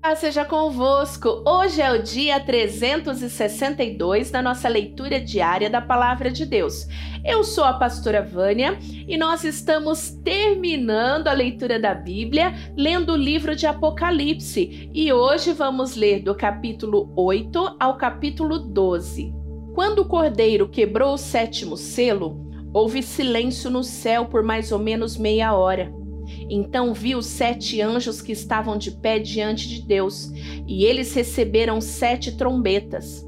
[0.00, 1.42] Paz seja convosco.
[1.44, 6.86] Hoje é o dia 362 da nossa leitura diária da Palavra de Deus.
[7.24, 13.16] Eu sou a pastora Vânia e nós estamos terminando a leitura da Bíblia, lendo o
[13.16, 19.34] livro de Apocalipse, e hoje vamos ler do capítulo 8 ao capítulo 12.
[19.74, 25.16] Quando o cordeiro quebrou o sétimo selo, houve silêncio no céu por mais ou menos
[25.16, 25.92] meia hora.
[26.50, 30.30] Então vi os sete anjos que estavam de pé diante de Deus,
[30.66, 33.26] e eles receberam sete trombetas.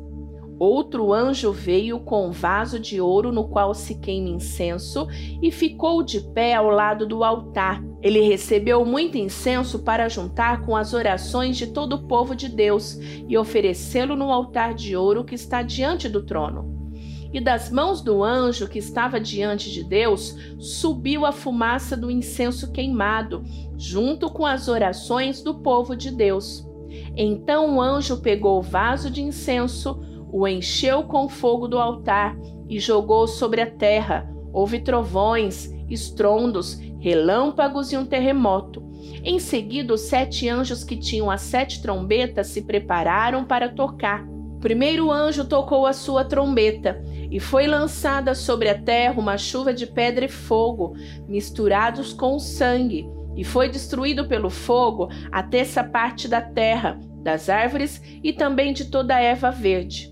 [0.58, 5.08] Outro anjo veio com um vaso de ouro no qual se queima incenso
[5.42, 7.82] e ficou de pé ao lado do altar.
[8.02, 12.98] Ele recebeu muito incenso para juntar com as orações de todo o povo de Deus
[13.26, 16.79] e oferecê-lo no altar de ouro que está diante do trono
[17.32, 22.72] e das mãos do anjo que estava diante de Deus subiu a fumaça do incenso
[22.72, 23.44] queimado,
[23.76, 26.66] junto com as orações do povo de Deus.
[27.16, 30.00] Então o anjo pegou o vaso de incenso,
[30.32, 32.36] o encheu com fogo do altar
[32.68, 34.28] e jogou sobre a terra.
[34.52, 38.88] Houve trovões, estrondos, relâmpagos e um terremoto.
[39.22, 44.26] Em seguida, os sete anjos que tinham as sete trombetas se prepararam para tocar.
[44.26, 49.72] O primeiro anjo tocou a sua trombeta e foi lançada sobre a terra uma chuva
[49.72, 50.94] de pedra e fogo,
[51.28, 58.02] misturados com sangue, e foi destruído pelo fogo a terça parte da terra, das árvores
[58.22, 60.09] e também de toda a erva verde.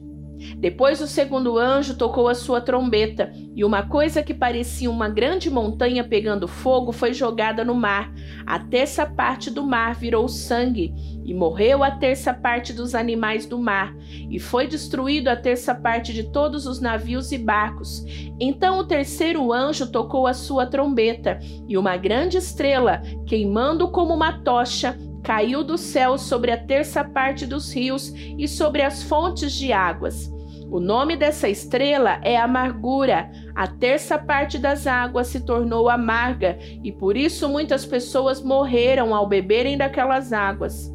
[0.59, 5.51] Depois o segundo anjo tocou a sua trombeta, e uma coisa que parecia uma grande
[5.51, 8.13] montanha pegando fogo foi jogada no mar.
[8.47, 10.95] A terça parte do mar virou sangue,
[11.25, 13.95] e morreu a terça parte dos animais do mar,
[14.31, 18.05] e foi destruído a terça parte de todos os navios e barcos.
[18.41, 24.41] Então o terceiro anjo tocou a sua trombeta, e uma grande estrela, queimando como uma
[24.41, 29.73] tocha, caiu do céu sobre a terça parte dos rios e sobre as fontes de
[29.73, 30.31] águas.
[30.71, 33.31] O nome dessa estrela é amargura.
[33.55, 39.27] A terça parte das águas se tornou amarga e por isso muitas pessoas morreram ao
[39.27, 40.93] beberem daquelas águas.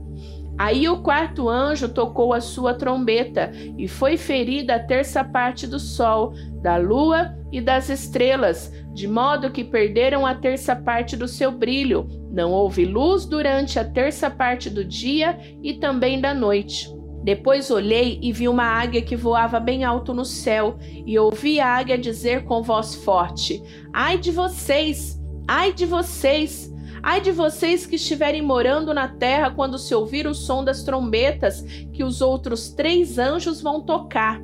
[0.57, 5.79] Aí o quarto anjo tocou a sua trombeta e foi ferida a terça parte do
[5.79, 11.51] sol, da lua e das estrelas, de modo que perderam a terça parte do seu
[11.51, 12.07] brilho.
[12.33, 16.89] Não houve luz durante a terça parte do dia e também da noite.
[17.23, 21.67] Depois olhei e vi uma águia que voava bem alto no céu, e ouvi a
[21.67, 23.61] águia dizer com voz forte:
[23.93, 25.21] Ai de vocês!
[25.47, 26.73] Ai de vocês!
[27.03, 31.61] Ai de vocês que estiverem morando na terra quando se ouvir o som das trombetas
[31.93, 34.41] que os outros três anjos vão tocar.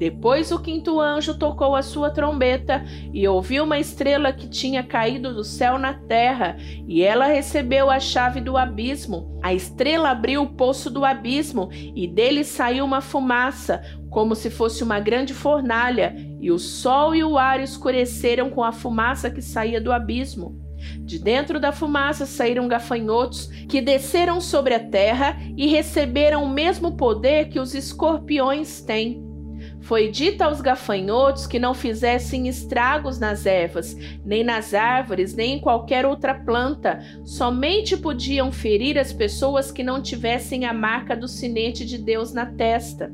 [0.00, 5.34] Depois o quinto anjo tocou a sua trombeta e ouviu uma estrela que tinha caído
[5.34, 6.56] do céu na terra,
[6.88, 9.38] e ela recebeu a chave do abismo.
[9.42, 14.82] A estrela abriu o poço do abismo, e dele saiu uma fumaça, como se fosse
[14.82, 19.82] uma grande fornalha, e o sol e o ar escureceram com a fumaça que saía
[19.82, 20.58] do abismo.
[21.00, 26.96] De dentro da fumaça saíram gafanhotos que desceram sobre a terra e receberam o mesmo
[26.96, 29.29] poder que os escorpiões têm.
[29.80, 35.60] Foi dito aos gafanhotos que não fizessem estragos nas ervas, nem nas árvores, nem em
[35.60, 37.00] qualquer outra planta.
[37.24, 42.46] Somente podiam ferir as pessoas que não tivessem a marca do sinete de Deus na
[42.46, 43.10] testa.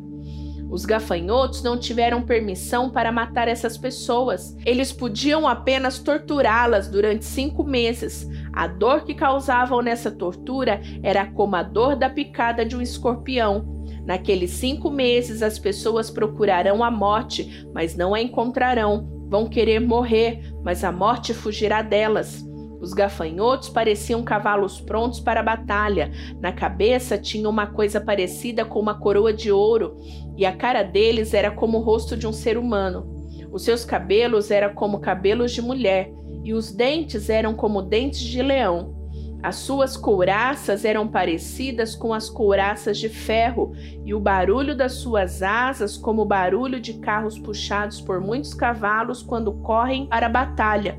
[0.69, 4.57] Os gafanhotos não tiveram permissão para matar essas pessoas.
[4.67, 8.29] Eles podiam apenas torturá-las durante cinco meses.
[8.53, 13.76] A dor que causavam nessa tortura era como a dor da picada de um escorpião.
[14.07, 19.09] Naqueles cinco meses, as pessoas procurarão a morte, mas não a encontrarão.
[19.29, 22.47] Vão querer morrer, mas a morte fugirá delas.
[22.81, 26.13] Os gafanhotos pareciam cavalos prontos para a batalha.
[26.41, 29.97] Na cabeça tinha uma coisa parecida com uma coroa de ouro,
[30.37, 33.17] e a cara deles era como o rosto de um ser humano.
[33.51, 36.13] Os seus cabelos eram como cabelos de mulher,
[36.45, 38.96] e os dentes eram como dentes de leão.
[39.43, 43.73] As suas couraças eram parecidas com as couraças de ferro,
[44.05, 49.23] e o barulho das suas asas como o barulho de carros puxados por muitos cavalos
[49.23, 50.99] quando correm para a batalha.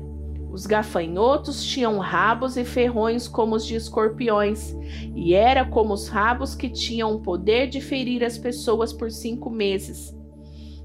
[0.50, 4.74] Os gafanhotos tinham rabos e ferrões como os de escorpiões,
[5.14, 9.50] e era como os rabos que tinham o poder de ferir as pessoas por cinco
[9.50, 10.16] meses.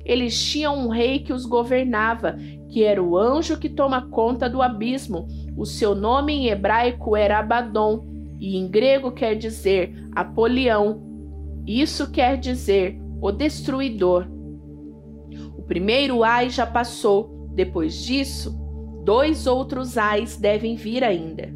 [0.05, 2.35] Eles tinham um rei que os governava,
[2.69, 5.27] que era o anjo que toma conta do abismo.
[5.55, 8.05] O seu nome em hebraico era Abaddon,
[8.39, 11.01] e em grego quer dizer Apolião.
[11.65, 14.27] Isso quer dizer o destruidor.
[15.57, 17.49] O primeiro ai já passou.
[17.53, 18.59] Depois disso,
[19.03, 21.53] dois outros ais devem vir ainda.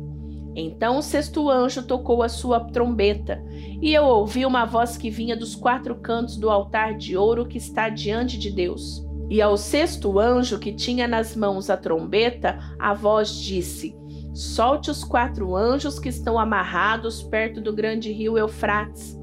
[0.55, 3.43] Então o sexto anjo tocou a sua trombeta,
[3.81, 7.57] e eu ouvi uma voz que vinha dos quatro cantos do altar de ouro que
[7.57, 9.06] está diante de Deus.
[9.29, 13.95] E ao sexto anjo que tinha nas mãos a trombeta, a voz disse:
[14.33, 19.17] Solte os quatro anjos que estão amarrados perto do grande rio Eufrates.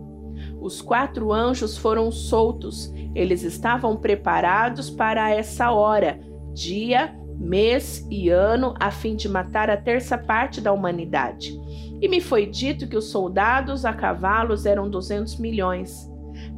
[0.60, 6.18] Os quatro anjos foram soltos, eles estavam preparados para essa hora,
[6.52, 11.58] dia, mês e ano a fim de matar a terça parte da humanidade.
[12.00, 16.10] E me foi dito que os soldados a cavalos eram 200 milhões.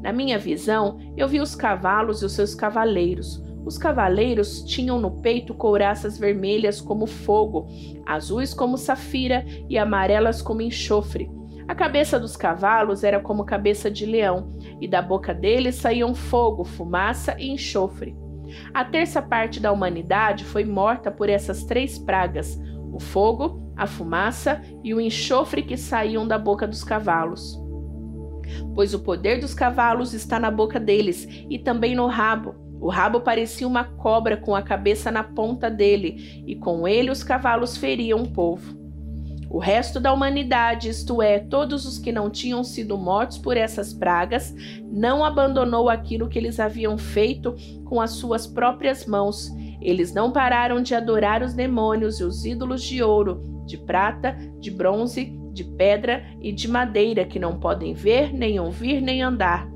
[0.06, 3.42] Na minha visão, eu vi os cavalos e os seus cavaleiros.
[3.64, 7.66] Os cavaleiros tinham no peito couraças vermelhas como fogo,
[8.06, 11.28] azuis como safira e amarelas como enxofre.
[11.66, 16.62] A cabeça dos cavalos era como cabeça de leão, e da boca deles saíam fogo,
[16.62, 18.16] fumaça e enxofre.
[18.72, 22.56] A terça parte da humanidade foi morta por essas três pragas:
[22.92, 27.65] o fogo, a fumaça e o enxofre que saíam da boca dos cavalos.
[28.74, 32.54] Pois o poder dos cavalos está na boca deles e também no rabo.
[32.80, 37.22] O rabo parecia uma cobra com a cabeça na ponta dele, e com ele os
[37.22, 38.76] cavalos feriam o povo.
[39.48, 43.92] O resto da humanidade, isto é, todos os que não tinham sido mortos por essas
[43.92, 44.54] pragas,
[44.84, 47.54] não abandonou aquilo que eles haviam feito
[47.84, 49.50] com as suas próprias mãos.
[49.80, 54.70] Eles não pararam de adorar os demônios e os ídolos de ouro, de prata, de
[54.70, 59.68] bronze, de pedra e de madeira que não podem ver, nem ouvir, nem andar.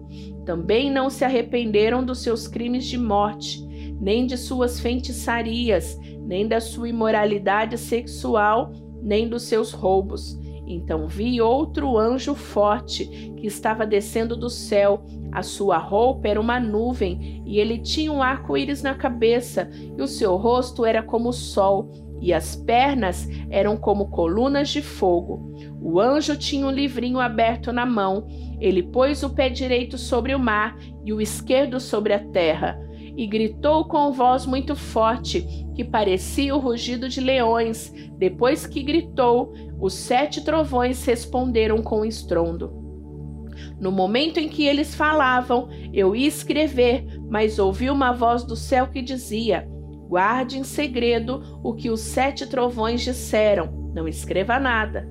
[0.45, 3.65] Também não se arrependeram dos seus crimes de morte,
[4.01, 8.73] nem de suas feitiçarias, nem da sua imoralidade sexual
[9.03, 10.39] nem dos seus roubos.
[10.67, 13.07] Então vi outro anjo forte
[13.37, 15.03] que estava descendo do céu.
[15.33, 20.07] A sua roupa era uma nuvem, e ele tinha um arco-íris na cabeça, e o
[20.07, 21.91] seu rosto era como o sol,
[22.21, 25.55] e as pernas eram como colunas de fogo.
[25.81, 28.27] O anjo tinha um livrinho aberto na mão.
[28.61, 32.79] Ele pôs o pé direito sobre o mar e o esquerdo sobre a terra
[33.17, 37.93] e gritou com voz muito forte, que parecia o rugido de leões.
[38.17, 42.73] Depois que gritou, os sete trovões responderam com estrondo.
[43.79, 48.87] No momento em que eles falavam, eu ia escrever, mas ouvi uma voz do céu
[48.87, 49.69] que dizia:
[50.11, 55.09] Guarde em segredo o que os sete trovões disseram, não escreva nada.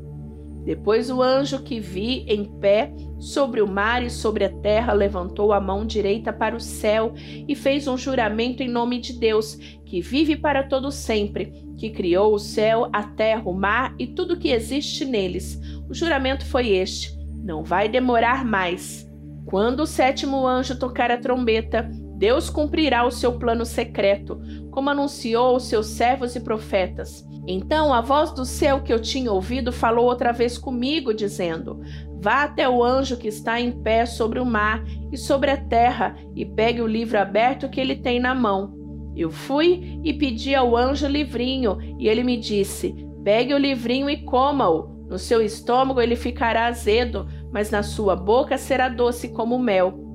[0.65, 5.53] Depois o anjo que vi em pé sobre o mar e sobre a terra levantou
[5.53, 9.55] a mão direita para o céu e fez um juramento em nome de Deus,
[9.85, 14.35] que vive para todo sempre, que criou o céu, a terra, o mar e tudo
[14.35, 15.57] que existe neles.
[15.89, 19.09] O juramento foi este: não vai demorar mais.
[19.45, 25.51] Quando o sétimo anjo tocar a trombeta, Deus cumprirá o seu plano secreto, como anunciou
[25.51, 27.25] aos seus servos e profetas.
[27.47, 31.79] Então a voz do céu que eu tinha ouvido falou outra vez comigo, dizendo:
[32.21, 36.17] Vá até o anjo que está em pé sobre o mar e sobre a terra
[36.35, 38.77] e pegue o livro aberto que ele tem na mão.
[39.15, 42.93] Eu fui e pedi ao anjo livrinho, e ele me disse:
[43.23, 44.99] Pegue o livrinho e coma-o.
[45.07, 50.08] No seu estômago ele ficará azedo, mas na sua boca será doce como mel.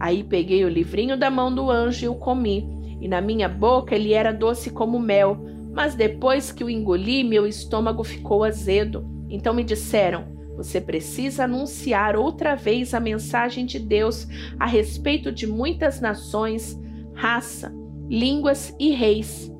[0.00, 2.66] Aí peguei o livrinho da mão do anjo e o comi,
[3.02, 5.38] e na minha boca ele era doce como mel,
[5.72, 9.06] mas depois que o engoli, meu estômago ficou azedo.
[9.28, 14.26] Então me disseram: você precisa anunciar outra vez a mensagem de Deus
[14.58, 16.78] a respeito de muitas nações,
[17.14, 17.72] raça,
[18.08, 19.52] línguas e reis.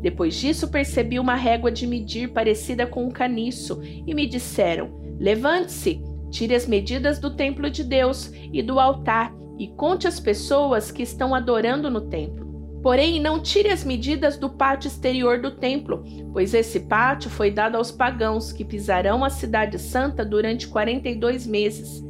[0.00, 6.00] Depois disso, percebi uma régua de medir parecida com um caniço e me disseram: Levante-se,
[6.30, 11.04] tire as medidas do templo de Deus e do altar e conte as pessoas que
[11.04, 12.80] estão adorando no templo.
[12.82, 16.02] Porém, não tire as medidas do pátio exterior do templo,
[16.32, 22.02] pois esse pátio foi dado aos pagãos que pisarão a cidade santa durante 42 meses.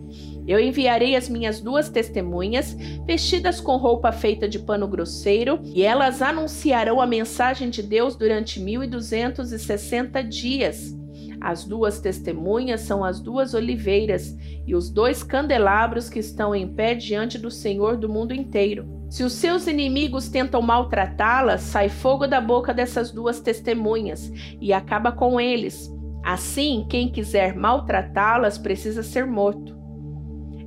[0.46, 2.74] Eu enviarei as minhas duas testemunhas,
[3.06, 8.58] vestidas com roupa feita de pano grosseiro, e elas anunciarão a mensagem de Deus durante
[8.58, 11.01] 1260 dias.
[11.44, 16.94] As duas testemunhas são as duas oliveiras e os dois candelabros que estão em pé
[16.94, 18.86] diante do Senhor do mundo inteiro.
[19.10, 24.30] Se os seus inimigos tentam maltratá-las, sai fogo da boca dessas duas testemunhas
[24.60, 25.92] e acaba com eles.
[26.24, 29.76] Assim, quem quiser maltratá-las precisa ser morto.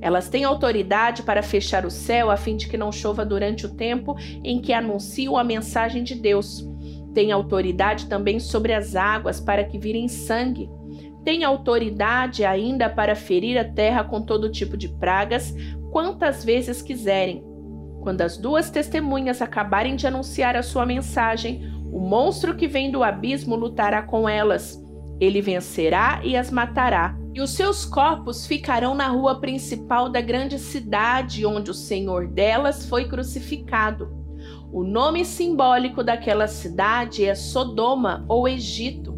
[0.02, 3.74] Elas têm autoridade para fechar o céu a fim de que não chova durante o
[3.74, 4.14] tempo
[4.44, 6.68] em que anunciam a mensagem de Deus
[7.16, 10.68] tem autoridade também sobre as águas para que virem sangue.
[11.24, 15.54] Tem autoridade ainda para ferir a terra com todo tipo de pragas,
[15.90, 17.42] quantas vezes quiserem.
[18.02, 23.02] Quando as duas testemunhas acabarem de anunciar a sua mensagem, o monstro que vem do
[23.02, 24.78] abismo lutará com elas.
[25.18, 30.58] Ele vencerá e as matará, e os seus corpos ficarão na rua principal da grande
[30.58, 34.25] cidade onde o Senhor delas foi crucificado.
[34.72, 39.16] O nome simbólico daquela cidade é Sodoma ou Egito.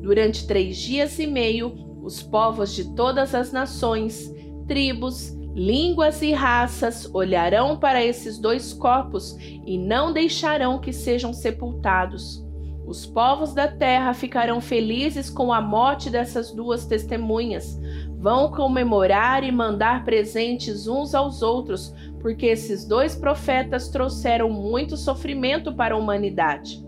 [0.00, 4.32] Durante três dias e meio, os povos de todas as nações,
[4.68, 9.36] tribos, línguas e raças olharão para esses dois corpos
[9.66, 12.44] e não deixarão que sejam sepultados.
[12.86, 17.80] Os povos da terra ficarão felizes com a morte dessas duas testemunhas.
[18.18, 21.94] Vão comemorar e mandar presentes uns aos outros,
[22.24, 26.82] porque esses dois profetas trouxeram muito sofrimento para a humanidade.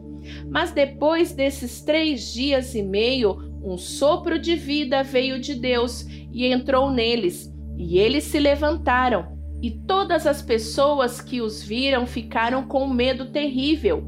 [0.49, 6.47] Mas depois desses três dias e meio, um sopro de vida veio de Deus e
[6.47, 9.37] entrou neles, e eles se levantaram.
[9.61, 14.07] E todas as pessoas que os viram ficaram com medo terrível.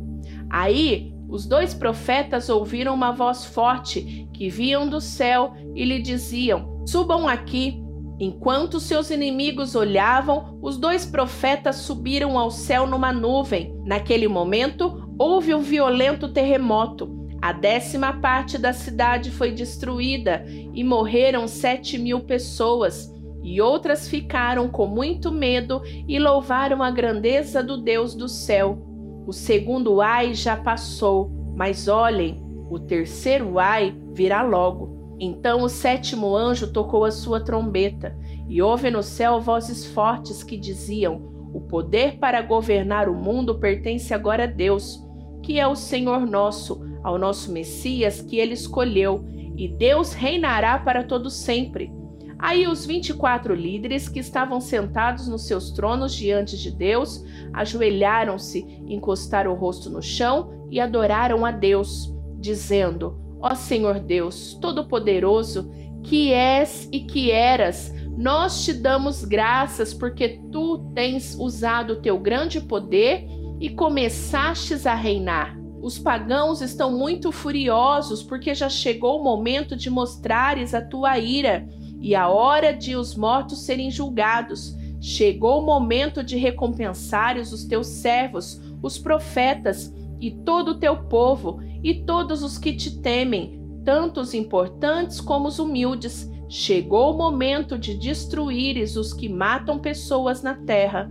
[0.48, 6.82] Aí os dois profetas ouviram uma voz forte que vinham do céu e lhe diziam:
[6.86, 7.86] Subam aqui.
[8.20, 13.76] Enquanto seus inimigos olhavam, os dois profetas subiram ao céu numa nuvem.
[13.84, 17.16] Naquele momento, houve um violento terremoto.
[17.40, 20.44] A décima parte da cidade foi destruída
[20.74, 27.62] e morreram sete mil pessoas, e outras ficaram com muito medo e louvaram a grandeza
[27.62, 28.84] do Deus do céu.
[29.24, 34.97] O segundo ai já passou, mas olhem, o terceiro ai virá logo.
[35.20, 38.16] Então o sétimo anjo tocou a sua trombeta,
[38.48, 44.14] e houve no céu vozes fortes que diziam: O poder para governar o mundo pertence
[44.14, 45.04] agora a Deus,
[45.42, 49.24] que é o Senhor nosso ao nosso Messias que ele escolheu,
[49.56, 51.92] e Deus reinará para todo sempre.
[52.38, 57.24] Aí os vinte e quatro líderes que estavam sentados nos seus tronos diante de Deus
[57.52, 65.70] ajoelharam-se, encostaram o rosto no chão e adoraram a Deus, dizendo: Ó Senhor Deus, Todo-Poderoso,
[66.02, 72.18] que és e que eras, nós te damos graças porque tu tens usado o teu
[72.18, 73.26] grande poder
[73.60, 75.56] e começastes a reinar.
[75.80, 81.68] Os pagãos estão muito furiosos porque já chegou o momento de mostrares a tua ira
[82.00, 84.76] e a hora de os mortos serem julgados.
[85.00, 91.60] Chegou o momento de recompensares os teus servos, os profetas, e todo o teu povo,
[91.82, 96.30] e todos os que te temem, tanto os importantes como os humildes.
[96.48, 101.10] Chegou o momento de destruíres os que matam pessoas na terra.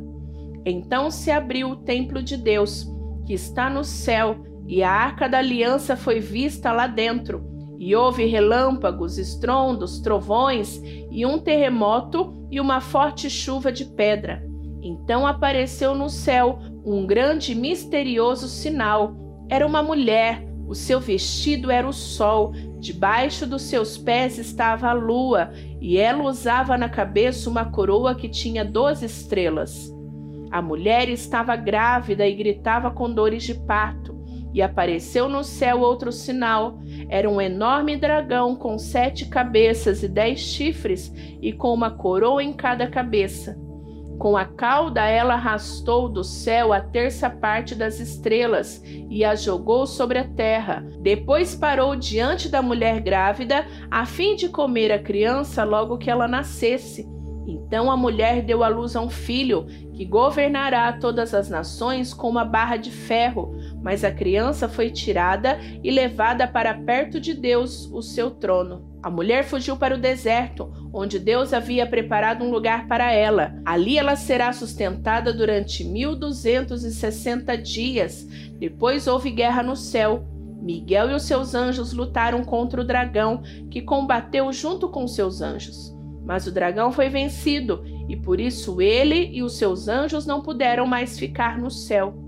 [0.65, 2.87] Então se abriu o templo de Deus,
[3.25, 7.45] que está no céu, e a arca da aliança foi vista lá dentro.
[7.79, 10.81] E houve relâmpagos, estrondos, trovões
[11.11, 14.43] e um terremoto e uma forte chuva de pedra.
[14.81, 19.15] Então apareceu no céu um grande e misterioso sinal.
[19.49, 24.93] Era uma mulher, o seu vestido era o sol, debaixo dos seus pés estava a
[24.93, 29.89] lua, e ela usava na cabeça uma coroa que tinha doze estrelas.
[30.51, 34.17] A mulher estava grávida e gritava com dores de parto.
[34.53, 36.79] E apareceu no céu outro sinal.
[37.09, 42.53] Era um enorme dragão com sete cabeças e dez chifres, e com uma coroa em
[42.53, 43.57] cada cabeça.
[44.17, 49.85] Com a cauda ela arrastou do céu a terça parte das estrelas e a jogou
[49.85, 50.83] sobre a terra.
[51.01, 56.27] Depois parou diante da mulher grávida, a fim de comer a criança logo que ela
[56.27, 57.07] nascesse.
[57.47, 62.29] Então a mulher deu à luz a um filho, que governará todas as nações com
[62.29, 63.55] uma barra de ferro,
[63.87, 68.85] mas a criança foi tirada e levada para perto de Deus, o seu trono.
[69.01, 73.55] A mulher fugiu para o deserto, onde Deus havia preparado um lugar para ela.
[73.63, 78.27] Ali ela será sustentada durante 1260 dias.
[78.59, 80.27] Depois houve guerra no céu.
[80.61, 83.41] Miguel e os seus anjos lutaram contra o dragão,
[83.71, 85.95] que combateu junto com seus anjos.
[86.25, 90.85] Mas o dragão foi vencido, e por isso ele e os seus anjos não puderam
[90.85, 92.26] mais ficar no céu.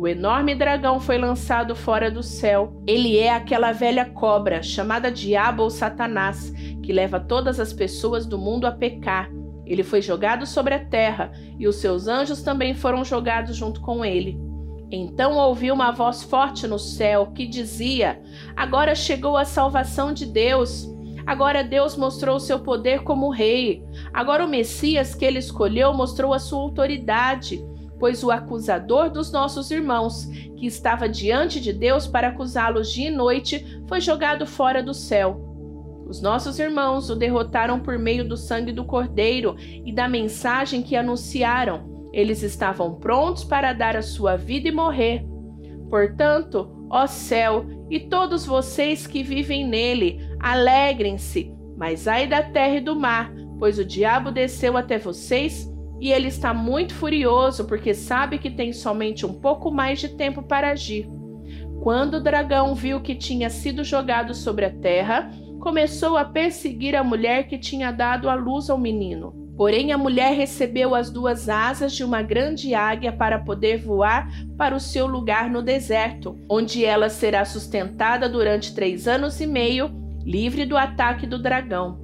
[0.00, 2.72] O enorme dragão foi lançado fora do céu.
[2.86, 8.38] Ele é aquela velha cobra, chamada Diabo ou Satanás, que leva todas as pessoas do
[8.38, 9.30] mundo a pecar.
[9.66, 14.02] Ele foi jogado sobre a terra, e os seus anjos também foram jogados junto com
[14.02, 14.40] ele.
[14.90, 18.22] Então ouvi uma voz forte no céu que dizia:
[18.56, 20.88] Agora chegou a salvação de Deus
[21.26, 23.84] Agora Deus mostrou seu poder como rei.
[24.12, 27.64] Agora o Messias que ele escolheu mostrou a sua autoridade,
[28.00, 30.24] pois o acusador dos nossos irmãos,
[30.56, 35.46] que estava diante de Deus para acusá-los dia e noite, foi jogado fora do céu.
[36.08, 40.96] Os nossos irmãos o derrotaram por meio do sangue do Cordeiro e da mensagem que
[40.96, 42.08] anunciaram.
[42.12, 45.24] Eles estavam prontos para dar a sua vida e morrer.
[45.88, 52.80] Portanto, ó céu, e todos vocês que vivem nele, Alegrem-se, mas ai da terra e
[52.80, 55.69] do mar, pois o diabo desceu até vocês
[56.00, 60.42] e ele está muito furioso porque sabe que tem somente um pouco mais de tempo
[60.42, 61.06] para agir.
[61.82, 65.30] Quando o dragão viu que tinha sido jogado sobre a terra,
[65.60, 69.38] começou a perseguir a mulher que tinha dado à luz ao menino.
[69.56, 74.74] Porém, a mulher recebeu as duas asas de uma grande águia para poder voar para
[74.74, 79.90] o seu lugar no deserto, onde ela será sustentada durante três anos e meio,
[80.24, 81.99] livre do ataque do dragão.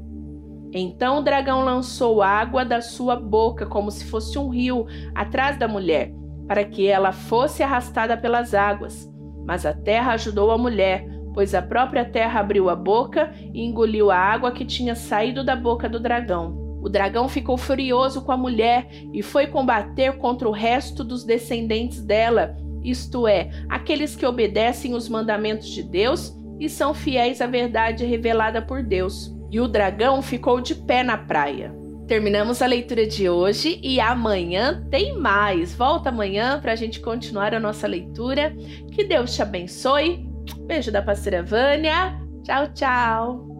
[0.78, 5.66] Então o dragão lançou água da sua boca, como se fosse um rio, atrás da
[5.66, 6.12] mulher,
[6.46, 9.10] para que ela fosse arrastada pelas águas.
[9.46, 14.10] Mas a terra ajudou a mulher, pois a própria terra abriu a boca e engoliu
[14.10, 16.78] a água que tinha saído da boca do dragão.
[16.82, 22.00] O dragão ficou furioso com a mulher e foi combater contra o resto dos descendentes
[22.02, 28.04] dela, isto é, aqueles que obedecem os mandamentos de Deus e são fiéis à verdade
[28.04, 31.74] revelada por Deus e o dragão ficou de pé na praia.
[32.06, 35.74] Terminamos a leitura de hoje e amanhã tem mais.
[35.74, 38.54] Volta amanhã para a gente continuar a nossa leitura.
[38.92, 40.24] Que Deus te abençoe.
[40.66, 42.16] Beijo da pastora Vânia.
[42.44, 43.55] Tchau, tchau.